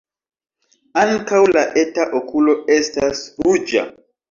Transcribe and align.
Ankaŭ 1.01 1.43
la 1.57 1.65
eta 1.83 2.07
okulo 2.23 2.59
estas 2.79 3.25
ruĝa. 3.49 3.89